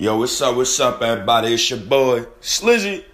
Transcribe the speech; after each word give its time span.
Yo, 0.00 0.16
what's 0.16 0.40
up? 0.40 0.56
What's 0.56 0.80
up, 0.80 1.02
everybody? 1.02 1.52
It's 1.52 1.68
your 1.68 1.78
boy, 1.78 2.22
Slizzy. 2.40 3.04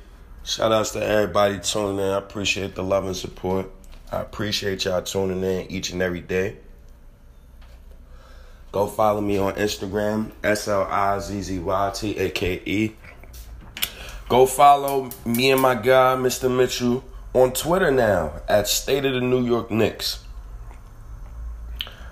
Shout 0.45 0.71
outs 0.71 0.93
to 0.93 1.05
everybody 1.05 1.59
tuning 1.59 1.99
in. 1.99 2.12
I 2.12 2.19
appreciate 2.19 2.77
the 2.77 2.85
love 2.85 3.07
and 3.07 3.17
support. 3.17 3.69
I 4.12 4.21
appreciate 4.21 4.85
y'all 4.85 5.03
tuning 5.03 5.43
in 5.43 5.69
each 5.69 5.91
and 5.91 6.01
every 6.01 6.21
day. 6.21 6.59
Go 8.71 8.87
follow 8.87 9.21
me 9.21 9.37
on 9.37 9.54
Instagram, 9.54 10.30
S 10.45 10.69
L 10.69 10.85
I 10.85 11.19
Z 11.19 11.43
Z 11.43 11.59
Y 11.59 11.91
T 11.93 12.19
A 12.19 12.30
K 12.30 12.62
E. 12.64 12.92
Go 14.28 14.46
follow 14.46 15.10
me 15.24 15.50
and 15.50 15.60
my 15.60 15.74
guy, 15.74 16.14
Mr. 16.14 16.56
Mitchell, 16.56 17.02
on 17.34 17.52
Twitter 17.52 17.91
now 17.91 18.42
at 18.48 18.68
State 18.68 19.05
of 19.05 19.14
the 19.14 19.20
New 19.20 19.45
York 19.45 19.73
Knicks. 19.73 20.23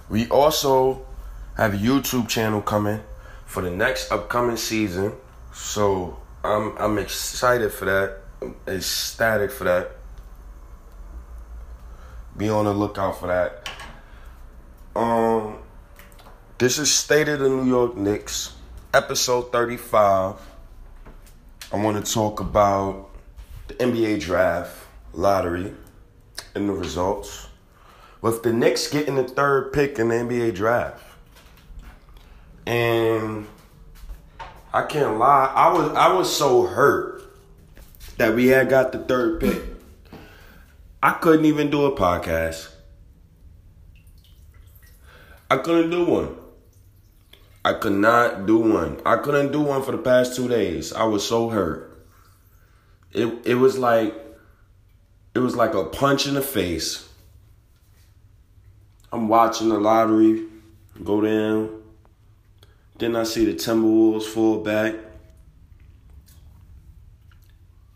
We 0.09 0.27
also 0.31 1.07
have 1.57 1.75
a 1.75 1.77
YouTube 1.77 2.27
channel 2.27 2.61
coming 2.61 2.99
for 3.47 3.63
the 3.63 3.71
next 3.71 4.11
upcoming 4.11 4.57
season. 4.57 5.13
So 5.53 6.19
I'm 6.43 6.77
I'm 6.79 6.99
excited 6.99 7.73
for 7.73 7.85
that. 7.87 8.21
I'm 8.43 8.57
ecstatic 8.67 9.51
for 9.51 9.65
that. 9.65 9.93
Be 12.37 12.49
on 12.49 12.65
the 12.65 12.73
lookout 12.73 13.21
for 13.21 13.29
that. 13.29 13.69
Um 14.97 15.59
this 16.59 16.79
is 16.79 16.91
State 16.91 17.29
of 17.29 17.41
the 17.41 17.49
New 17.49 17.67
York 17.67 17.97
Knicks, 17.97 18.55
episode 18.93 19.51
35. 19.51 20.37
I 21.73 21.77
want 21.77 22.05
to 22.05 22.13
talk 22.13 22.39
about 22.41 23.11
the 23.67 23.75
NBA 23.75 24.21
draft, 24.21 24.87
lottery, 25.13 25.75
and 26.55 26.69
the 26.69 26.73
results. 26.73 27.49
With 28.21 28.43
the 28.43 28.53
Knicks 28.53 28.89
getting 28.89 29.17
the 29.17 29.25
third 29.25 29.73
pick 29.73 29.99
in 29.99 30.09
the 30.09 30.15
NBA 30.15 30.55
draft. 30.55 31.03
And 32.67 33.47
I 34.73 34.83
can't 34.83 35.19
lie, 35.19 35.53
I 35.55 35.73
was 35.73 35.93
I 35.93 36.13
was 36.13 36.35
so 36.35 36.67
hurt 36.67 37.23
that 38.17 38.35
we 38.35 38.49
had 38.49 38.69
got 38.69 38.93
the 38.93 38.99
third 38.99 39.41
pick. 39.41 39.63
I 41.03 41.13
couldn't 41.13 41.45
even 41.45 41.71
do 41.71 41.85
a 41.85 41.97
podcast. 41.97 42.71
I 45.51 45.59
couldn't 45.59 45.91
do 45.91 46.05
one. 46.05 46.37
I 47.65 47.75
could 47.75 47.93
not 47.93 48.47
do 48.47 48.59
one. 48.59 49.01
I 49.07 49.17
couldn't 49.17 49.53
do 49.53 49.61
one 49.61 49.83
for 49.83 49.93
the 49.93 49.99
past 49.99 50.35
two 50.35 50.49
days. 50.49 50.93
I 50.93 51.05
was 51.05 51.27
so 51.27 51.49
hurt. 51.51 52.07
It 53.13 53.47
it 53.47 53.55
was 53.55 53.79
like 53.79 54.15
it 55.35 55.39
was 55.39 55.55
like 55.55 55.75
a 55.75 55.85
punch 55.85 56.27
in 56.27 56.35
the 56.35 56.43
face. 56.43 57.09
I'm 59.13 59.29
watching 59.29 59.69
the 59.69 59.79
lottery 59.79 60.45
go 61.03 61.21
down. 61.21 61.84
Then 63.05 63.17
I 63.17 63.25
see 63.25 63.45
the 63.45 63.53
Timberwolves 63.53 64.25
fall 64.25 64.61
back. 64.63 64.95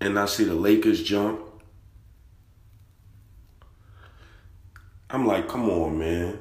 And 0.02 0.18
I 0.18 0.26
see 0.26 0.44
the 0.44 0.52
Lakers 0.52 1.02
jump. 1.02 1.40
I'm 5.08 5.26
like, 5.26 5.48
come 5.48 5.70
on, 5.70 5.98
man. 5.98 6.38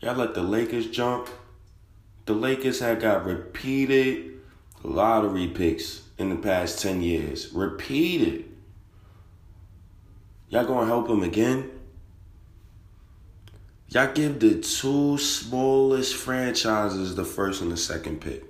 Y'all 0.00 0.16
let 0.16 0.32
the 0.32 0.40
Lakers 0.40 0.86
jump. 0.86 1.28
The 2.24 2.32
Lakers 2.32 2.80
had 2.80 2.98
got 2.98 3.26
repeated 3.26 4.40
lottery 4.82 5.48
picks 5.48 6.00
in 6.16 6.30
the 6.30 6.36
past 6.36 6.80
10 6.80 7.02
years. 7.02 7.52
Repeated. 7.52 8.46
Y'all 10.48 10.64
gonna 10.64 10.86
help 10.86 11.08
them 11.08 11.22
again? 11.22 11.70
Y'all 13.92 14.10
give 14.10 14.40
the 14.40 14.58
two 14.58 15.18
smallest 15.18 16.14
franchises 16.14 17.14
the 17.14 17.26
first 17.26 17.60
and 17.60 17.70
the 17.70 17.76
second 17.76 18.22
pick. 18.22 18.42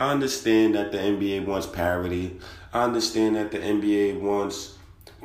I 0.00 0.10
understand 0.10 0.74
that 0.74 0.90
the 0.90 0.98
NBA 0.98 1.46
wants 1.46 1.68
parity. 1.68 2.40
I 2.72 2.82
understand 2.82 3.36
that 3.36 3.52
the 3.52 3.58
NBA 3.58 4.20
wants 4.20 4.76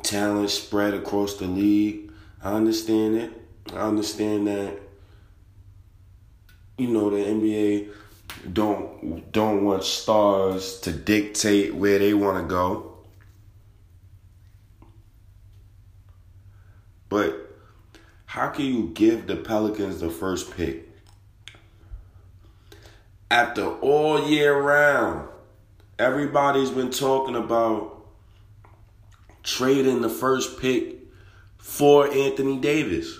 talent 0.04 0.50
spread 0.50 0.94
across 0.94 1.34
the 1.34 1.48
league. 1.48 2.12
I 2.40 2.52
understand 2.52 3.16
it. 3.16 3.32
I 3.72 3.88
understand 3.88 4.46
that 4.46 4.78
you 6.78 6.86
know 6.86 7.10
the 7.10 7.16
NBA 7.16 7.88
don't 8.52 9.32
don't 9.32 9.64
want 9.64 9.82
stars 9.82 10.78
to 10.82 10.92
dictate 10.92 11.74
where 11.74 11.98
they 11.98 12.14
want 12.14 12.40
to 12.40 12.48
go. 12.48 12.95
But 17.16 17.50
how 18.26 18.48
can 18.48 18.66
you 18.66 18.90
give 18.92 19.26
the 19.26 19.36
Pelicans 19.36 20.00
the 20.00 20.10
first 20.10 20.54
pick? 20.54 20.86
After 23.30 23.64
all 23.78 24.28
year 24.28 24.54
round, 24.60 25.26
everybody's 25.98 26.68
been 26.68 26.90
talking 26.90 27.34
about 27.34 28.06
trading 29.42 30.02
the 30.02 30.10
first 30.10 30.60
pick 30.60 30.96
for 31.56 32.06
Anthony 32.12 32.58
Davis. 32.58 33.18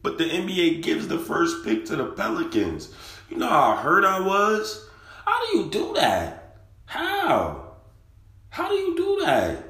But 0.00 0.16
the 0.16 0.26
NBA 0.26 0.80
gives 0.84 1.08
the 1.08 1.18
first 1.18 1.64
pick 1.64 1.86
to 1.86 1.96
the 1.96 2.06
Pelicans. 2.06 2.94
You 3.28 3.38
know 3.38 3.48
how 3.48 3.74
hurt 3.74 4.04
I 4.04 4.20
was? 4.20 4.88
How 5.24 5.44
do 5.44 5.58
you 5.58 5.70
do 5.70 5.94
that? 5.94 6.58
How? 6.84 7.72
How 8.50 8.68
do 8.68 8.74
you 8.76 8.96
do 8.96 9.24
that? 9.24 9.65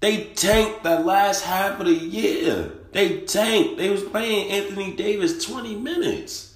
They 0.00 0.24
tanked 0.34 0.82
the 0.82 1.00
last 1.00 1.44
half 1.44 1.80
of 1.80 1.86
the 1.86 1.94
year. 1.94 2.72
They 2.92 3.20
tanked. 3.20 3.78
They 3.78 3.90
was 3.90 4.02
playing 4.02 4.50
Anthony 4.50 4.94
Davis 4.94 5.44
20 5.44 5.76
minutes. 5.76 6.54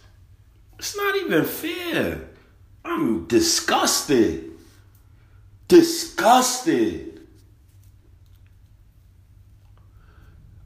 It's 0.78 0.96
not 0.96 1.16
even 1.16 1.44
fair. 1.44 2.28
I'm 2.84 3.26
disgusted. 3.26 4.52
Disgusted. 5.68 7.20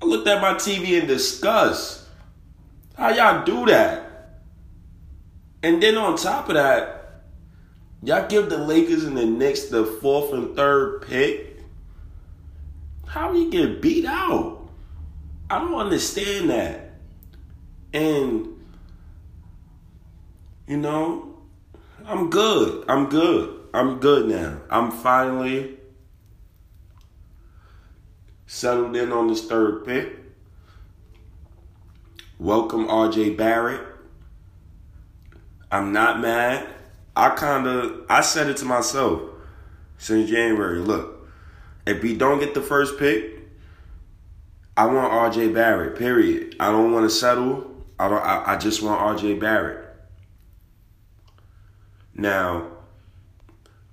I 0.00 0.06
looked 0.06 0.28
at 0.28 0.42
my 0.42 0.54
TV 0.54 1.00
in 1.00 1.06
disgust. 1.06 2.04
How 2.96 3.10
y'all 3.10 3.44
do 3.44 3.66
that? 3.66 4.40
And 5.62 5.82
then 5.82 5.96
on 5.96 6.16
top 6.16 6.48
of 6.48 6.54
that, 6.56 7.22
y'all 8.02 8.28
give 8.28 8.50
the 8.50 8.58
Lakers 8.58 9.04
and 9.04 9.16
the 9.16 9.24
Knicks 9.24 9.64
the 9.68 9.84
fourth 9.84 10.32
and 10.32 10.54
third 10.54 11.02
pick. 11.02 11.53
How 13.14 13.32
he 13.32 13.48
get 13.48 13.80
beat 13.80 14.06
out? 14.06 14.68
I 15.48 15.60
don't 15.60 15.76
understand 15.76 16.50
that. 16.50 16.94
And 17.92 18.48
you 20.66 20.78
know, 20.78 21.36
I'm 22.04 22.28
good. 22.28 22.84
I'm 22.88 23.08
good. 23.08 23.68
I'm 23.72 24.00
good 24.00 24.28
now. 24.28 24.62
I'm 24.68 24.90
finally 24.90 25.76
settled 28.46 28.96
in 28.96 29.12
on 29.12 29.28
this 29.28 29.46
third 29.46 29.84
pick. 29.84 30.18
Welcome 32.40 32.88
RJ 32.88 33.36
Barrett. 33.36 33.86
I'm 35.70 35.92
not 35.92 36.18
mad. 36.18 36.66
I 37.14 37.30
kind 37.30 37.68
of 37.68 38.06
I 38.10 38.22
said 38.22 38.48
it 38.48 38.56
to 38.56 38.64
myself 38.64 39.22
since 39.98 40.28
January. 40.28 40.80
Look, 40.80 41.13
if 41.86 42.02
we 42.02 42.14
don't 42.14 42.38
get 42.38 42.54
the 42.54 42.62
first 42.62 42.98
pick, 42.98 43.40
I 44.76 44.86
want 44.86 45.12
RJ 45.12 45.54
Barrett. 45.54 45.96
Period. 45.96 46.56
I 46.58 46.70
don't 46.70 46.92
want 46.92 47.08
to 47.08 47.14
settle. 47.14 47.70
I 47.98 48.08
don't. 48.08 48.22
I, 48.22 48.54
I 48.54 48.56
just 48.56 48.82
want 48.82 49.18
RJ 49.18 49.38
Barrett. 49.38 49.88
Now, 52.14 52.68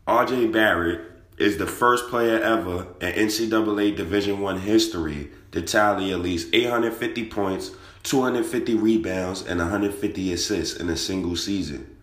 RJ 0.08 0.52
Barrett 0.52 1.02
is 1.38 1.58
the 1.58 1.68
first 1.68 2.08
player 2.10 2.40
ever 2.40 2.88
in 3.02 3.28
NCAA 3.28 3.96
Division 3.96 4.40
One 4.40 4.60
history 4.60 5.30
to 5.52 5.62
tally 5.62 6.12
at 6.12 6.20
least 6.20 6.54
850 6.54 7.26
points, 7.26 7.72
250 8.04 8.76
rebounds, 8.76 9.42
and 9.42 9.60
150 9.60 10.34
assists 10.34 10.80
in 10.80 10.90
a 10.90 10.98
single 10.98 11.36
season. 11.36 11.98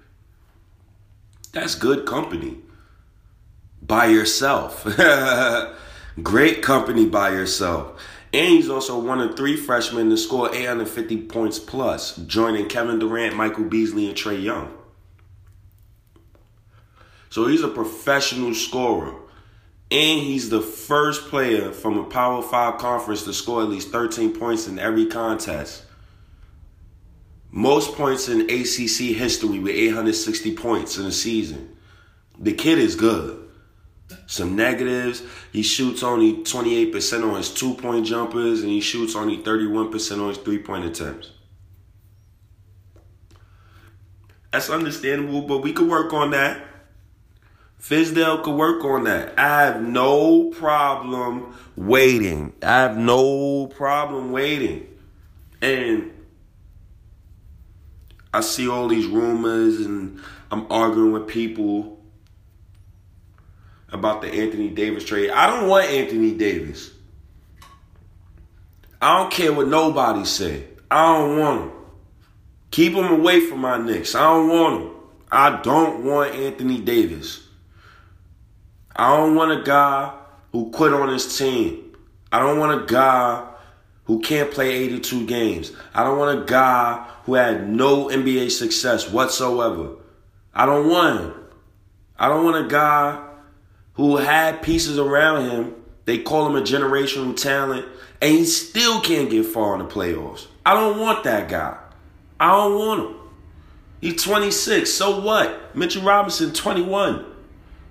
That's 1.53 1.75
good 1.75 2.05
company 2.05 2.59
by 3.89 4.07
yourself. 4.07 4.85
Great 6.23 6.63
company 6.63 7.07
by 7.07 7.31
yourself. 7.31 8.01
And 8.33 8.49
he's 8.49 8.69
also 8.69 8.99
one 9.01 9.21
of 9.21 9.37
three 9.37 9.57
freshmen 9.57 10.11
to 10.11 10.17
score 10.17 10.55
850 10.55 11.23
points 11.23 11.59
plus, 11.59 12.15
joining 12.17 12.69
Kevin 12.69 12.99
Durant, 12.99 13.35
Michael 13.35 13.65
Beasley, 13.65 14.07
and 14.07 14.17
Trae 14.17 14.41
Young. 14.41 14.73
So 17.31 17.47
he's 17.47 17.63
a 17.63 17.69
professional 17.69 18.55
scorer. 18.55 19.15
And 19.91 20.21
he's 20.21 20.51
the 20.51 20.61
first 20.61 21.29
player 21.29 21.73
from 21.73 21.97
a 21.97 22.05
Power 22.05 22.43
5 22.43 22.79
conference 22.79 23.25
to 23.25 23.33
score 23.33 23.63
at 23.63 23.71
least 23.71 23.91
13 23.91 24.39
points 24.39 24.67
in 24.67 24.79
every 24.79 25.07
contest. 25.07 25.85
Most 27.51 27.95
points 27.95 28.29
in 28.29 28.43
ACC 28.43 29.17
history 29.17 29.59
with 29.59 29.75
860 29.75 30.55
points 30.55 30.99
in 30.99 31.07
a 31.07 31.13
season. 31.13 31.75
The 32.39 32.53
kid 32.53 32.79
is 32.79 32.95
good. 32.95 33.48
Some 34.27 34.57
negatives. 34.57 35.23
He 35.53 35.63
shoots 35.63 36.03
only 36.03 36.43
28% 36.45 37.29
on 37.29 37.37
his 37.37 37.53
two 37.53 37.75
point 37.75 38.07
jumpers, 38.07 38.63
and 38.63 38.71
he 38.71 38.81
shoots 38.81 39.15
only 39.15 39.39
31% 39.39 40.21
on 40.21 40.29
his 40.29 40.39
three 40.39 40.59
point 40.59 40.85
attempts. 40.85 41.31
That's 44.53 44.71
understandable, 44.71 45.43
but 45.43 45.59
we 45.59 45.73
could 45.73 45.89
work 45.89 46.13
on 46.13 46.31
that. 46.31 46.65
Fizdale 47.81 48.43
could 48.43 48.57
work 48.57 48.85
on 48.85 49.05
that. 49.05 49.39
I 49.39 49.67
have 49.67 49.83
no 49.83 50.51
problem 50.51 51.55
waiting. 51.77 52.53
I 52.63 52.81
have 52.81 52.97
no 52.97 53.67
problem 53.67 54.33
waiting. 54.33 54.87
And 55.63 56.13
I 58.33 58.41
see 58.41 58.69
all 58.69 58.89
these 58.89 59.07
rumors 59.07 59.81
and 59.81 60.21
I'm 60.51 60.67
arguing 60.71 61.13
with 61.13 61.29
people 61.29 61.98
about 63.91 64.23
the 64.23 64.29
Anthony 64.29 64.69
Davis 64.69 65.05
trade. 65.05 65.31
I 65.31 65.47
don't 65.47 65.69
want 65.69 65.89
Anthony 65.89 66.35
Davis. 66.35 66.91
I 69.01 69.19
don't 69.19 69.33
care 69.33 69.53
what 69.53 69.69
nobody 69.69 70.25
say. 70.25 70.65
I 70.91 71.19
don't 71.19 71.39
want 71.39 71.61
him. 71.63 71.73
Keep 72.71 72.95
him 72.95 73.07
away 73.07 73.41
from 73.41 73.61
my 73.61 73.79
Knicks. 73.79 74.15
I 74.15 74.23
don't 74.23 74.49
want 74.49 74.83
him. 74.83 74.91
I 75.31 75.63
don't 75.63 76.05
want 76.05 76.35
Anthony 76.35 76.81
Davis. 76.81 77.47
I 78.95 79.17
don't 79.17 79.35
want 79.35 79.61
a 79.61 79.63
guy 79.63 80.13
who 80.53 80.71
quit 80.71 80.93
on 80.93 81.09
his 81.09 81.39
team. 81.39 81.97
I 82.33 82.41
don't 82.41 82.59
want 82.59 82.83
a 82.83 82.87
guy 82.87 83.47
who 84.05 84.21
can't 84.21 84.51
play 84.51 84.71
82 84.71 85.27
games. 85.27 85.73
I 85.95 86.03
don't 86.03 86.19
want 86.19 86.41
a 86.41 86.45
guy 86.45 87.07
who 87.25 87.35
had 87.35 87.69
no 87.69 88.07
NBA 88.09 88.51
success 88.51 89.11
whatsoever. 89.11 89.97
I 90.53 90.67
don't 90.67 90.89
want 90.89 91.21
him. 91.21 91.35
I 92.19 92.29
don't 92.29 92.45
want 92.45 92.67
a 92.67 92.69
guy 92.69 93.28
who 93.99 94.17
had 94.17 94.63
pieces 94.63 94.97
around 94.99 95.51
him. 95.51 95.75
They 96.07 96.19
call 96.19 96.47
him 96.47 96.57
a 96.57 96.63
generational 96.63 97.37
talent, 97.37 97.85
and 98.23 98.33
he 98.33 98.47
still 98.47 99.03
can't 99.03 99.29
get 99.29 99.45
far 99.45 99.75
in 99.75 99.81
the 99.81 99.93
playoffs. 99.93 100.47
I 100.65 100.73
don't 100.73 100.99
want 100.99 101.25
that 101.25 101.51
guy. 101.51 101.77
I 102.41 102.49
don't 102.53 102.79
want 102.79 103.01
him. 103.01 103.17
He's 104.01 104.23
26. 104.23 104.91
So 104.91 105.21
what? 105.21 105.77
Mitchell 105.77 106.03
Robinson, 106.03 106.55
21. 106.55 107.27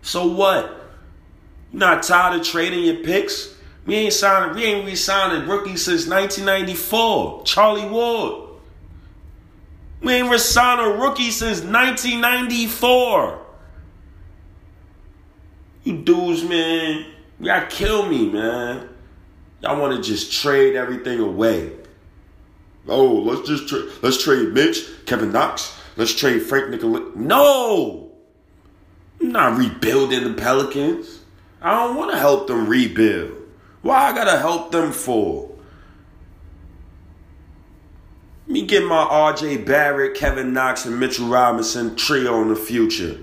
So 0.02 0.28
what? 0.28 0.72
You 1.74 1.80
not 1.80 2.04
tired 2.04 2.40
of 2.40 2.48
trading 2.48 2.86
your 2.86 3.04
picks? 3.04 3.54
We 3.86 3.96
ain't 3.96 4.14
signing, 4.14 4.56
we 4.56 4.64
ain't 4.64 4.86
re-signing 4.86 5.48
rookies 5.48 5.84
since 5.84 6.08
1994. 6.08 7.44
Charlie 7.44 7.90
Ward. 7.90 8.44
We 10.02 10.14
ain't 10.14 10.30
re-signed 10.30 10.80
a 10.80 10.98
rookie 10.98 11.32
since 11.32 11.60
1994. 11.60 13.47
You 15.88 16.00
dudes, 16.00 16.44
man, 16.44 17.06
y'all 17.40 17.66
kill 17.70 18.10
me, 18.10 18.30
man. 18.30 18.90
Y'all 19.62 19.80
want 19.80 19.96
to 19.96 20.02
just 20.02 20.34
trade 20.34 20.76
everything 20.76 21.22
away. 21.22 21.72
Oh, 22.90 23.14
let's 23.14 23.48
just 23.48 23.70
tra- 23.70 23.90
let's 24.02 24.22
trade 24.22 24.50
Mitch, 24.50 24.86
Kevin 25.06 25.32
Knox. 25.32 25.80
Let's 25.96 26.14
trade 26.14 26.42
Frank 26.42 26.66
Ntilikina. 26.76 27.16
No, 27.16 28.12
I'm 29.22 29.32
not 29.32 29.58
rebuilding 29.58 30.26
the 30.26 30.34
Pelicans. 30.34 31.22
I 31.62 31.74
don't 31.74 31.96
want 31.96 32.12
to 32.12 32.18
help 32.18 32.48
them 32.48 32.68
rebuild. 32.68 33.32
Why 33.82 34.10
I 34.10 34.14
gotta 34.14 34.40
help 34.40 34.74
them 34.74 34.92
for? 34.92 35.56
Me 38.46 38.66
get 38.66 38.84
my 38.84 39.06
RJ 39.06 39.66
Barrett, 39.66 40.18
Kevin 40.18 40.52
Knox, 40.52 40.86
and 40.86 41.00
Mitchell 41.00 41.30
Robinson 41.30 41.96
trio 41.96 42.42
in 42.42 42.50
the 42.50 42.58
future. 42.58 43.22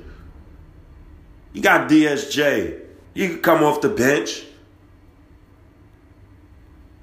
You 1.55 1.63
got 1.63 1.89
DSJ. 1.89 2.81
You 3.15 3.29
can 3.29 3.41
come 3.41 3.63
off 3.63 3.81
the 3.81 3.89
bench. 3.89 4.45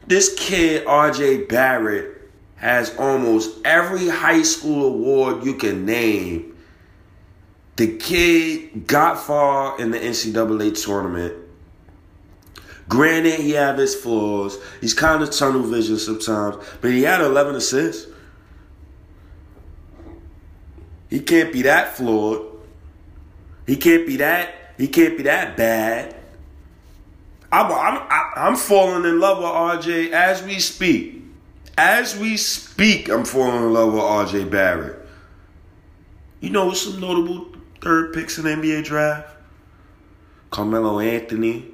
This 0.06 0.36
kid, 0.38 0.86
RJ 0.86 1.48
Barrett, 1.48 2.30
has 2.57 2.95
almost 2.98 3.65
every 3.65 4.09
high 4.09 4.44
school 4.44 4.86
award 4.88 5.45
you 5.45 5.56
can 5.56 5.86
name. 5.86 6.57
The 7.77 7.95
kid 7.98 8.86
got 8.86 9.19
far 9.19 9.80
in 9.80 9.92
the 9.92 9.98
NCAA 9.98 10.83
tournament. 10.83 11.33
Granted, 12.89 13.39
he 13.39 13.51
have 13.51 13.77
his 13.77 13.95
flaws. 13.95 14.57
He's 14.81 14.94
kind 14.94 15.24
of 15.24 15.31
tunnel 15.31 15.63
vision 15.63 15.97
sometimes, 15.97 16.57
but 16.81 16.92
he 16.92 17.04
had 17.04 17.21
11 17.21 17.56
assists. 17.56 18.12
He 21.09 21.21
can't 21.21 21.54
be 21.54 21.62
that 21.62 21.95
flawed. 21.95 22.50
He 23.71 23.77
can't 23.77 24.06
be 24.06 24.18
that. 24.18 24.53
He 24.77 24.89
can't 24.89 25.15
be 25.15 25.23
that 25.23 25.56
bad. 25.56 26.13
I'm, 27.53 27.71
I'm, 27.71 28.06
I'm 28.35 28.56
falling 28.57 29.06
in 29.06 29.18
love 29.21 29.38
with 29.38 29.85
RJ 29.85 30.12
as 30.12 30.44
we 30.44 30.59
speak. 30.59 31.23
As 31.77 32.18
we 32.18 32.35
speak, 32.35 33.07
I'm 33.07 33.23
falling 33.23 33.63
in 33.63 33.71
love 33.71 33.94
with 33.94 34.01
RJ 34.01 34.51
Barrett. 34.51 35.00
You 36.41 36.50
know 36.50 36.73
some 36.73 37.00
notable 37.00 37.56
third 37.79 38.12
picks 38.13 38.38
in 38.38 38.44
NBA 38.44 38.83
draft? 38.83 39.38
Carmelo 40.50 41.00
Anthony, 41.00 41.68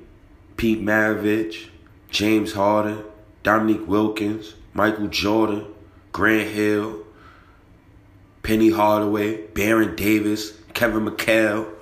Pete 0.56 0.80
Maravich, 0.80 1.70
James 2.12 2.54
Harden, 2.54 3.04
Dominique 3.42 3.88
Wilkins, 3.88 4.54
Michael 4.76 5.08
Jordan, 5.08 5.66
Grant 6.12 6.52
Hill, 6.52 7.04
Penny 8.44 8.70
Hardaway, 8.70 9.48
Baron 9.48 9.96
Davis, 9.96 10.54
Kevin 10.76 11.04
McHale. 11.04 11.74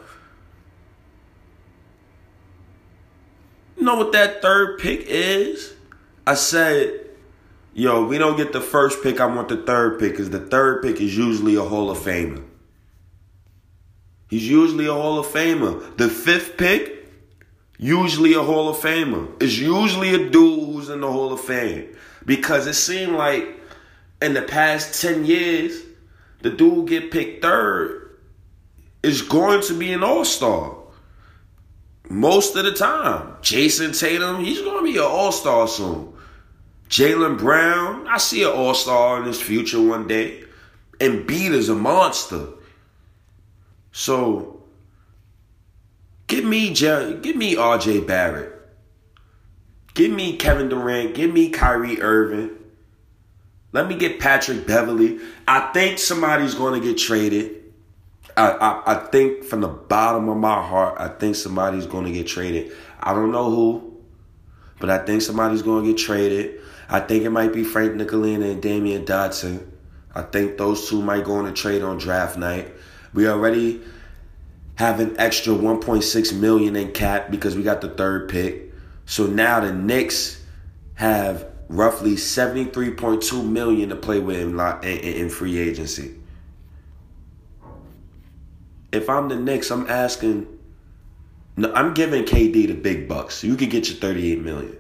Know 3.86 3.98
what 3.98 4.14
that 4.14 4.42
third 4.42 4.80
pick 4.80 5.06
is? 5.08 5.76
I 6.26 6.34
said 6.34 7.06
yo, 7.76 8.06
we 8.06 8.18
don't 8.18 8.38
get 8.38 8.54
the 8.54 8.62
first 8.62 9.04
pick, 9.04 9.20
I 9.20 9.28
want 9.28 9.50
the 9.50 9.58
third 9.58 10.00
pick, 10.00 10.14
because 10.14 10.32
the 10.32 10.40
third 10.40 10.82
pick 10.82 11.00
is 11.00 11.16
usually 11.16 11.56
a 11.56 11.62
Hall 11.62 11.92
of 11.92 12.00
Famer. 12.00 12.44
He's 14.28 14.50
usually 14.50 14.88
a 14.88 14.94
Hall 14.94 15.20
of 15.20 15.28
Famer. 15.28 15.96
The 15.98 16.10
fifth 16.10 16.58
pick, 16.58 17.12
usually 17.78 18.34
a 18.34 18.42
Hall 18.42 18.70
of 18.70 18.78
Famer. 18.78 19.32
It's 19.40 19.60
usually 19.60 20.16
a 20.16 20.30
dude 20.30 20.64
who's 20.64 20.90
in 20.90 21.02
the 21.02 21.12
Hall 21.12 21.32
of 21.32 21.42
Fame. 21.42 21.96
Because 22.26 22.66
it 22.66 22.74
seemed 22.74 23.12
like 23.12 23.48
in 24.20 24.34
the 24.34 24.42
past 24.42 25.00
10 25.00 25.26
years, 25.26 25.84
the 26.42 26.50
dude 26.50 26.88
get 26.88 27.12
picked 27.12 27.44
third 27.44 28.18
is 29.04 29.22
going 29.22 29.62
to 29.62 29.78
be 29.78 29.94
an 29.94 30.04
all-star. 30.04 30.76
Most 32.10 32.56
of 32.56 32.66
the 32.66 32.74
time. 32.74 33.36
Jayson 33.42 33.98
Tatum, 33.98 34.44
he's 34.44 34.62
going 34.62 34.86
to 34.86 34.92
be 34.92 34.98
an 34.98 35.04
all-star 35.04 35.68
soon. 35.68 36.14
Jaylen 36.90 37.38
Brown, 37.38 38.08
I 38.08 38.18
see 38.18 38.44
an 38.44 38.52
all 38.52 38.74
star 38.74 39.20
in 39.20 39.26
his 39.26 39.42
future 39.42 39.82
one 39.82 40.08
day. 40.08 40.44
Embiid 41.00 41.52
is 41.52 41.70
a 41.70 41.76
monster. 41.76 42.48
So, 43.92 44.64
give 46.28 46.46
me 46.46 46.74
give 46.74 47.36
me 47.36 47.56
RJ 47.56 48.06
Barrett. 48.06 48.54
Give 49.94 50.12
me 50.12 50.38
Kevin 50.38 50.70
Durant. 50.70 51.16
Give 51.16 51.34
me 51.34 51.50
Kyrie 51.50 52.02
Irving. 52.02 52.52
Let 53.72 53.88
me 53.88 53.96
get 53.96 54.20
Patrick 54.20 54.68
Beverley. 54.68 55.20
I 55.48 55.72
think 55.74 56.00
somebody's 56.00 56.54
going 56.54 56.80
to 56.80 56.88
get 56.88 56.98
traded. 56.98 57.65
I, 58.38 58.50
I, 58.50 58.94
I 58.94 58.96
think 59.08 59.44
from 59.44 59.62
the 59.62 59.68
bottom 59.68 60.28
of 60.30 60.38
my 60.38 60.62
heart, 60.62 60.96
I 61.00 61.08
think 61.08 61.36
somebody's 61.36 61.86
going 61.86 62.06
to 62.06 62.12
get 62.12 62.28
traded. 62.28 62.72
I 63.00 63.14
don't 63.14 63.32
know 63.32 63.50
who, 63.50 63.98
but 64.80 64.90
I 64.90 64.98
think 65.00 65.22
somebody's 65.22 65.62
going 65.62 65.86
to 65.86 65.92
get 65.92 65.98
traded. 65.98 66.60
I 66.90 67.00
think 67.00 67.24
it 67.24 67.30
might 67.30 67.54
be 67.54 67.64
Frank 67.64 67.94
Ntilikina 67.94 68.52
and 68.52 68.62
Damyean 68.62 69.06
Dotson. 69.06 69.66
I 70.14 70.22
think 70.22 70.58
those 70.58 70.90
two 70.90 71.02
might 71.02 71.26
go 71.26 71.36
on 71.36 71.46
a 71.46 71.54
trade 71.54 71.82
on 71.82 71.98
draft 71.98 72.38
night. 72.38 72.74
We 73.14 73.28
already 73.28 73.82
have 74.76 75.00
an 75.00 75.16
extra 75.18 75.54
1.6 75.54 76.40
million 76.40 76.76
in 76.76 76.92
cap 76.92 77.32
because 77.32 77.56
we 77.56 77.64
got 77.64 77.82
the 77.82 77.90
third 77.90 78.30
pick. 78.30 78.74
So 79.06 79.28
now 79.28 79.62
the 79.62 79.72
Knicks 79.72 80.44
have 80.96 81.48
roughly 81.70 82.14
73.2 82.14 83.48
million 83.48 83.90
to 83.90 83.96
play 83.96 84.20
with 84.20 84.40
in, 84.40 84.60
in 84.84 85.30
free 85.30 85.58
agency. 85.58 86.16
If 88.96 89.10
I'm 89.10 89.30
the 89.30 89.36
Knicks, 89.36 89.72
I'm 89.72 89.90
asking. 89.90 90.48
No, 91.58 91.72
I'm 91.74 91.94
giving 91.94 92.24
KD 92.24 92.68
the 92.68 92.74
big 92.74 93.08
bucks. 93.08 93.44
You 93.44 93.56
could 93.56 93.70
get 93.70 93.88
your 93.88 93.98
38 93.98 94.42
million. 94.42 94.78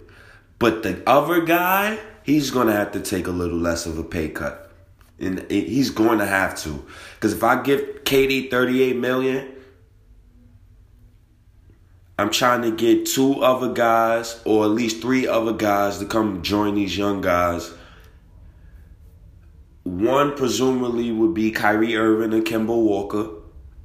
But 0.60 0.84
the 0.84 1.01
other 1.07 1.41
guy, 1.41 2.00
he's 2.24 2.51
going 2.51 2.67
to 2.67 2.74
have 2.74 2.91
to 2.93 3.00
take 3.00 3.27
a 3.27 3.31
little 3.31 3.57
less 3.57 3.86
of 3.86 3.98
a 3.98 4.03
pay 4.03 4.29
cut. 4.29 4.72
And 5.19 5.50
he's 5.50 5.89
going 5.89 6.19
to 6.19 6.25
have 6.25 6.57
to. 6.60 6.86
Because 7.15 7.34
if 7.34 7.43
I 7.43 7.62
give 7.62 8.03
KD 8.03 8.51
38 8.51 8.98
million, 8.98 9.53
I'm 12.17 12.29
trying 12.29 12.62
to 12.62 12.72
get 12.72 13.05
two 13.05 13.41
other 13.41 13.74
guys 13.74 14.41
or 14.45 14.63
at 14.63 14.72
least 14.72 15.01
three 15.01 15.27
other 15.27 15.53
guys 15.53 16.00
to 16.00 16.05
come 16.05 16.41
join 16.41 16.75
these 16.75 16.98
young 16.98 17.22
guys. 17.22 17.74
One 19.84 20.36
presumably 20.36 21.12
would 21.12 21.34
be 21.34 21.51
Kyrie 21.51 21.95
Irving 21.95 22.34
and 22.34 22.45
Kemba 22.45 22.75
Walker. 22.75 23.29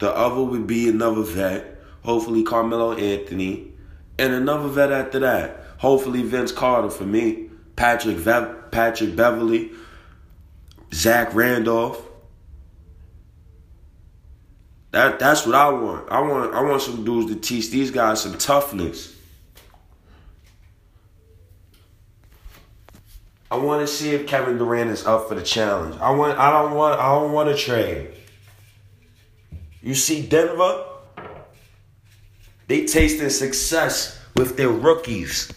The 0.01 0.15
other 0.15 0.43
would 0.43 0.67
be 0.67 0.89
another 0.89 1.23
vet 1.23 1.81
Hopefully 2.03 2.43
Carmelo 2.43 2.93
Anthony. 2.93 3.73
And 4.19 4.33
another 4.33 4.69
vet 4.69 4.93
after 4.93 5.19
that. 5.21 5.65
Hopefully 5.79 6.23
Vince 6.23 6.53
Carter 6.53 6.91
for 6.91 7.05
me. 7.05 7.51
Patrick 7.77 8.17
Ve- 8.17 8.55
Patrick 8.71 9.17
Beverley. 9.17 9.71
Zach 10.93 11.35
Randolph. 11.35 12.03
That 14.91 15.21
that's 15.21 15.47
what 15.47 15.55
I 15.55 15.69
want. 15.69 16.11
I 16.11 16.21
want 16.21 16.53
I 16.53 16.63
want 16.63 16.83
some 16.83 17.05
dudes 17.05 17.33
to 17.33 17.39
teach 17.39 17.71
these 17.71 17.93
guys 17.93 18.21
some 18.21 18.37
toughness. 18.37 19.15
I 23.53 23.57
want 23.57 23.87
to 23.87 23.93
see 23.93 24.11
if 24.11 24.27
Kevin 24.27 24.59
Durant 24.59 24.91
is 24.91 25.07
up 25.07 25.29
for 25.29 25.37
the 25.37 25.43
challenge. 25.43 25.97
I 26.01 26.11
want 26.11 26.39
I 26.39 26.51
don't 26.51 26.75
want 26.75 26.99
I 26.99 27.15
don't 27.15 27.33
want 27.33 27.51
to 27.51 27.57
trade. 27.57 28.11
You 29.83 29.95
see 29.95 30.27
Denver? 30.27 30.85
They 32.67 32.87
tasted 32.87 33.31
success 33.31 34.19
with 34.37 34.57
their 34.57 34.69
rookies. 34.69 35.53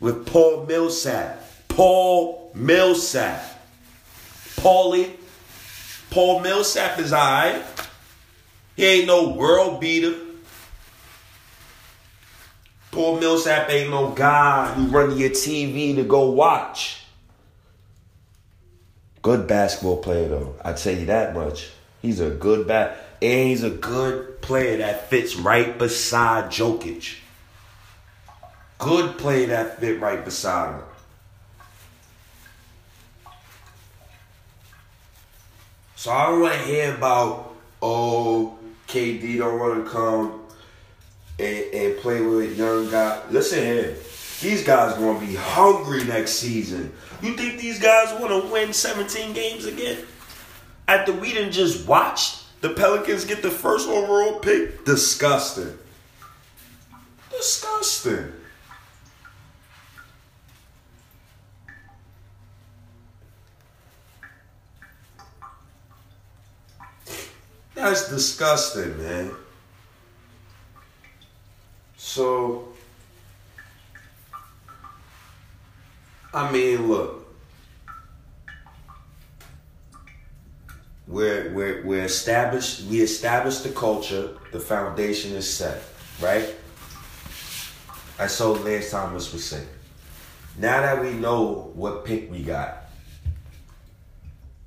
With 0.00 0.26
Paul 0.26 0.66
Millsap. 0.66 1.42
Paul 1.68 2.52
Millsap. 2.54 3.42
Paulie. 4.56 5.10
Paul 6.10 6.40
Millsap 6.40 6.98
is 6.98 7.12
alright. 7.12 7.62
He 8.76 8.84
ain't 8.84 9.06
no 9.06 9.30
world 9.30 9.80
beater. 9.80 10.14
Paul 12.90 13.18
Millsap 13.18 13.68
ain't 13.70 13.90
no 13.90 14.12
guy 14.12 14.72
you 14.78 14.86
run 14.86 15.10
to 15.10 15.16
your 15.16 15.30
TV 15.30 15.96
to 15.96 16.04
go 16.04 16.30
watch. 16.30 17.04
Good 19.22 19.48
basketball 19.48 19.96
player 19.96 20.28
though. 20.28 20.54
I 20.64 20.74
tell 20.74 20.94
you 20.94 21.06
that 21.06 21.34
much. 21.34 21.70
He's 22.02 22.20
a 22.20 22.30
good 22.30 22.68
bat 22.68 23.03
and 23.24 23.48
he's 23.48 23.62
a 23.62 23.70
good 23.70 24.42
player 24.42 24.76
that 24.76 25.08
fits 25.08 25.34
right 25.34 25.78
beside 25.78 26.50
Jokic. 26.50 27.16
Good 28.78 29.16
player 29.16 29.46
that 29.46 29.80
fit 29.80 29.98
right 29.98 30.22
beside 30.22 30.74
him. 30.74 30.82
So 35.96 36.10
I 36.10 36.26
don't 36.26 36.42
want 36.42 36.52
to 36.52 36.60
hear 36.60 36.94
about 36.94 37.54
oh 37.80 38.58
KD 38.88 39.38
don't 39.38 39.58
want 39.58 39.82
to 39.82 39.90
come 39.90 40.42
and, 41.38 41.74
and 41.74 41.98
play 42.00 42.20
with 42.20 42.58
young 42.58 42.90
guys. 42.90 43.22
Listen 43.30 43.60
here. 43.60 43.96
These 44.42 44.64
guys 44.64 44.98
going 44.98 45.18
to 45.18 45.26
be 45.26 45.34
hungry 45.34 46.04
next 46.04 46.32
season. 46.32 46.92
You 47.22 47.34
think 47.34 47.58
these 47.58 47.78
guys 47.78 48.20
want 48.20 48.44
to 48.44 48.52
win 48.52 48.74
17 48.74 49.32
games 49.32 49.64
again? 49.64 50.04
After 50.86 51.14
we 51.14 51.32
didn't 51.32 51.52
just 51.52 51.88
watch 51.88 52.43
the 52.64 52.70
Pelicans 52.70 53.26
get 53.26 53.42
the 53.42 53.50
first 53.50 53.86
overall 53.90 54.38
pick? 54.38 54.86
Disgusting. 54.86 55.78
Disgusting. 57.30 58.32
That's 67.74 68.08
disgusting, 68.08 68.96
man. 68.96 69.30
So, 71.98 72.68
I 76.32 76.50
mean, 76.50 76.88
look. 76.88 77.23
We're, 81.14 81.52
we're, 81.52 81.82
we're 81.84 82.04
established, 82.06 82.86
we 82.86 83.00
established 83.00 83.62
the 83.62 83.68
culture, 83.68 84.30
the 84.50 84.58
foundation 84.58 85.30
is 85.36 85.48
set, 85.48 85.80
right? 86.20 86.56
That's 88.18 88.40
all 88.40 88.54
Lance 88.54 88.90
Thomas 88.90 89.32
was 89.32 89.44
saying. 89.44 89.68
Now 90.58 90.80
that 90.80 91.00
we 91.00 91.12
know 91.12 91.70
what 91.74 92.04
pick 92.04 92.32
we 92.32 92.42
got, 92.42 92.90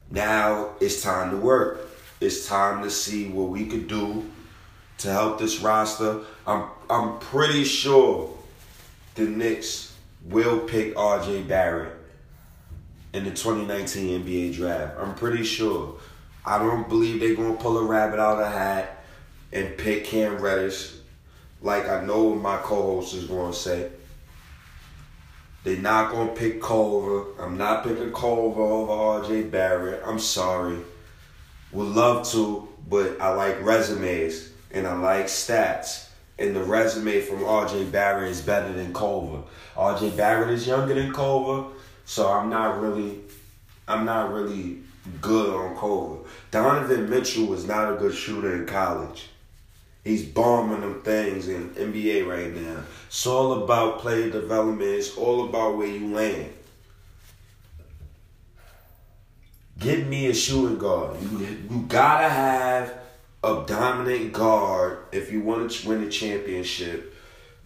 now 0.10 0.70
it's 0.80 1.02
time 1.02 1.32
to 1.32 1.36
work. 1.38 1.86
It's 2.22 2.48
time 2.48 2.82
to 2.82 2.90
see 2.90 3.28
what 3.28 3.50
we 3.50 3.66
could 3.66 3.90
do 3.90 4.24
to 5.00 5.12
help 5.12 5.40
this 5.40 5.60
roster. 5.60 6.22
I'm 6.48 6.70
I'm 6.90 7.20
pretty 7.20 7.66
sure 7.66 8.34
the 9.16 9.24
Knicks 9.24 9.98
will 10.24 10.62
pick 10.62 10.96
RJ 10.96 11.46
Barrett 11.50 11.94
in 13.12 13.26
the 13.26 13.32
2019 13.32 14.24
NBA 14.24 14.56
draft. 14.56 14.96
I'm 14.98 15.14
pretty 15.14 15.44
sure. 15.44 15.98
I 16.48 16.60
don't 16.60 16.88
believe 16.88 17.20
they're 17.20 17.36
gonna 17.36 17.56
pull 17.56 17.78
a 17.78 17.84
rabbit 17.84 18.22
out 18.22 18.40
of 18.40 18.46
the 18.46 18.50
hat 18.50 19.04
and 19.52 19.78
pick 19.78 20.06
Cam 20.06 20.38
Reddish, 20.38 20.94
like 21.62 21.90
I 21.90 22.06
know 22.06 22.24
what 22.24 22.40
my 22.40 22.56
co-host 22.58 23.14
is 23.16 23.26
gonna 23.26 23.52
say. 23.52 23.90
They're 25.66 25.76
not 25.76 26.14
gonna 26.14 26.32
pick 26.32 26.62
Culver. 26.62 27.26
I'm 27.44 27.58
not 27.58 27.84
picking 27.84 28.14
Culver 28.14 28.62
over 28.62 28.94
RJ 29.28 29.52
Barrett. 29.52 30.02
I'm 30.06 30.20
sorry. 30.20 30.78
Would 31.74 31.90
love 31.90 32.26
to, 32.30 32.70
but 32.88 33.20
I 33.20 33.34
like 33.34 33.62
resumes 33.62 34.52
and 34.72 34.88
I 34.88 34.96
like 34.96 35.26
stats. 35.26 36.08
And 36.40 36.56
the 36.56 36.64
resume 36.64 37.20
from 37.20 37.40
RJ 37.40 37.92
Barrett 37.92 38.32
is 38.32 38.42
better 38.42 38.72
than 38.72 38.94
Culver. 38.94 39.44
RJ 39.76 40.16
Barrett 40.16 40.52
is 40.52 40.66
younger 40.66 40.94
than 40.94 41.12
Culver, 41.12 41.74
so 42.06 42.32
I'm 42.32 42.50
not 42.50 42.80
really 42.80 43.20
I'm 43.86 44.06
not 44.06 44.32
really 44.32 44.84
good 45.22 45.54
on 45.54 45.76
Culver. 45.78 46.28
Donovan 46.52 47.10
Mitchell 47.10 47.46
was 47.46 47.66
not 47.66 47.94
a 47.94 47.98
good 47.98 48.16
shooter 48.16 48.56
in 48.56 48.66
college. 48.66 49.30
He's 50.04 50.26
bombing 50.26 50.82
them 50.82 51.02
things 51.02 51.50
in 51.50 51.72
NBA 51.72 52.26
right 52.26 52.54
now. 52.56 52.84
It's 53.08 53.28
all 53.28 53.64
about 53.64 54.00
player 54.00 54.30
development. 54.30 54.90
It's 54.90 55.18
all 55.18 55.50
about 55.50 55.78
where 55.78 55.88
you 55.88 56.14
land. 56.14 56.54
Give 59.80 60.08
me 60.08 60.28
a 60.28 60.34
shooting 60.34 60.78
guard. 60.78 61.22
You, 61.22 61.40
you 61.70 61.86
gotta 61.88 62.30
have 62.30 62.98
a 63.44 63.64
dominant 63.68 64.34
guard 64.34 65.00
if 65.12 65.32
you 65.32 65.42
want 65.42 65.72
to 65.72 65.90
win 65.90 66.04
a 66.04 66.10
championship. 66.10 67.14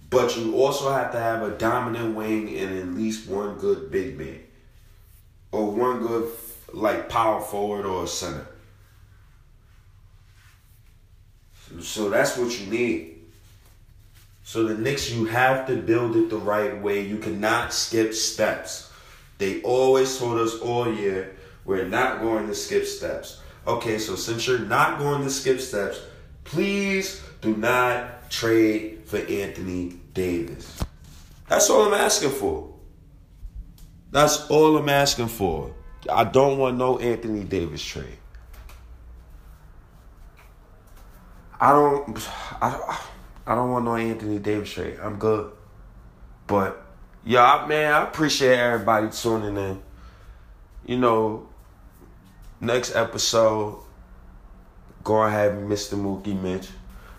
But 0.10 0.36
you 0.36 0.58
also 0.58 0.92
have 0.92 1.12
to 1.14 1.20
have 1.20 1.42
a 1.42 1.58
dominant 1.58 2.16
wing 2.16 2.58
and 2.58 2.78
at 2.78 2.88
least 2.88 3.30
one 3.30 3.58
good 3.58 3.90
big 3.92 4.18
man. 4.18 4.42
Or 5.52 5.72
one 5.72 6.00
good 6.00 6.30
like 6.74 7.10
power 7.10 7.42
forward 7.42 7.86
or 7.86 8.08
center. 8.08 8.48
So 11.80 12.10
that's 12.10 12.38
what 12.38 12.60
you 12.60 12.68
need. 12.68 13.20
So 14.44 14.66
the 14.66 14.76
Knicks, 14.76 15.10
you 15.10 15.26
have 15.26 15.68
to 15.68 15.78
build 15.78 16.16
it 16.16 16.30
the 16.30 16.38
right 16.38 16.82
way. 16.82 17.06
You 17.06 17.18
cannot 17.18 17.74
skip 17.74 18.14
steps. 18.14 18.92
They 19.38 19.62
always 19.62 20.18
told 20.18 20.40
us 20.40 20.60
all 20.60 20.94
year 20.94 21.36
we're 21.64 21.88
not 21.88 22.22
going 22.22 22.48
to 22.48 22.56
skip 22.56 22.86
steps. 22.86 23.42
Okay, 23.66 23.98
so 23.98 24.16
since 24.16 24.48
you're 24.48 24.60
not 24.60 25.00
going 25.00 25.24
to 25.24 25.30
skip 25.30 25.62
steps, 25.62 26.02
please 26.44 27.24
do 27.42 27.56
not 27.56 28.30
trade 28.30 29.04
for 29.06 29.18
Anthony 29.18 30.00
Davis. 30.14 30.84
That's 31.48 31.70
all 31.70 31.88
I'm 31.88 31.94
asking 31.94 32.32
for. 32.32 32.74
That's 34.12 34.50
all 34.50 34.78
I'm 34.78 34.90
asking 34.90 35.28
for. 35.28 35.74
I 36.10 36.24
don't 36.24 36.58
want 36.58 36.78
no 36.78 36.98
Anthony 36.98 37.44
Davis 37.44 37.84
trade. 37.84 38.18
I 41.60 41.72
don't 41.74 42.18
I, 42.62 43.00
I 43.46 43.56
don't 43.56 43.70
want 43.72 43.86
no 43.86 43.96
Anthony 43.96 44.40
Davis 44.40 44.72
trade. 44.72 44.98
I'm 45.02 45.18
good. 45.18 45.52
But 46.48 46.84
yeah, 47.24 47.66
man, 47.68 47.94
I 47.94 48.04
appreciate 48.04 48.58
everybody 48.58 49.10
tuning 49.12 49.58
in. 49.58 49.82
You 50.86 50.98
know, 50.98 51.48
next 52.60 52.96
episode, 52.96 53.84
gonna 55.04 55.32
have 55.32 55.54
Mr. 55.54 55.94
Mookie 55.94 56.40
Mitch. 56.40 56.68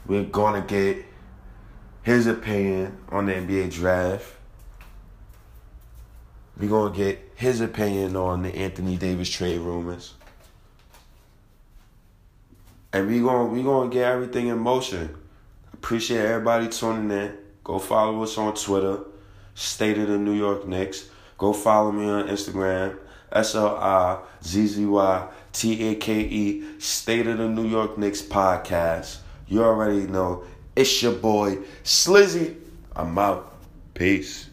We're 0.06 0.24
gonna 0.24 0.62
get 0.62 1.04
his 2.02 2.26
opinion 2.26 2.98
on 3.10 3.26
the 3.26 3.34
NBA 3.34 3.72
draft. 3.72 4.24
We're 6.58 6.68
gonna 6.68 6.94
get 6.94 7.32
his 7.34 7.60
opinion 7.60 8.16
on 8.16 8.42
the 8.42 8.54
Anthony 8.54 8.96
Davis 8.96 9.28
trade 9.30 9.60
rumors. 9.60 10.14
And 12.92 13.08
we 13.08 13.20
gonna 13.20 13.46
we 13.46 13.62
gonna 13.62 13.90
get 13.90 14.04
everything 14.04 14.48
in 14.48 14.58
motion. 14.58 15.16
Appreciate 15.72 16.24
everybody 16.24 16.68
tuning 16.68 17.10
in. 17.10 17.36
Go 17.64 17.78
follow 17.78 18.22
us 18.22 18.36
on 18.36 18.54
Twitter, 18.54 19.00
State 19.54 19.98
of 19.98 20.08
the 20.08 20.18
New 20.18 20.34
York 20.34 20.66
Knicks. 20.66 21.08
Go 21.38 21.52
follow 21.52 21.90
me 21.90 22.08
on 22.08 22.28
Instagram, 22.28 22.98
S 23.32 23.54
L 23.54 23.76
I 23.76 24.20
Z 24.44 24.66
Z 24.66 24.86
Y 24.86 25.28
T 25.52 25.88
A 25.88 25.94
K 25.94 26.20
E, 26.20 26.64
State 26.78 27.26
of 27.26 27.38
the 27.38 27.48
New 27.48 27.66
York 27.66 27.96
Knicks 27.96 28.22
podcast. 28.22 29.18
You 29.48 29.64
already 29.64 30.06
know 30.06 30.44
it's 30.76 31.02
your 31.02 31.12
boy 31.12 31.56
Slizzy. 31.82 32.56
I'm 32.94 33.18
out. 33.18 33.54
Peace. 33.94 34.51